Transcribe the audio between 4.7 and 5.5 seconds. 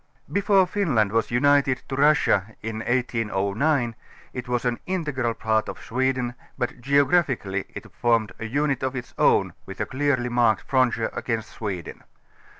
integral